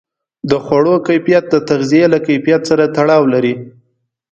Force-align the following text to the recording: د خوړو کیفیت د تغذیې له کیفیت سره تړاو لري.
د 0.49 0.51
خوړو 0.65 0.95
کیفیت 1.07 1.43
د 1.49 1.55
تغذیې 1.69 2.05
له 2.13 2.19
کیفیت 2.27 2.61
سره 2.69 2.83
تړاو 2.95 3.23
لري. 3.33 3.53